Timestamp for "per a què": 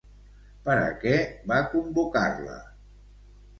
0.67-1.13